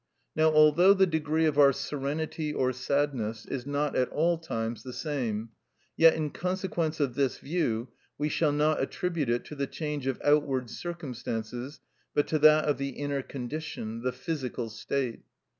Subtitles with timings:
[0.35, 4.93] Now although the degree of our serenity or sadness is not at all times the
[4.93, 5.49] same,
[5.95, 10.19] yet, in consequence of this view, we shall not attribute it to the change of
[10.25, 11.81] outward circumstances,
[12.15, 15.21] but to that of the inner condition, the physical state.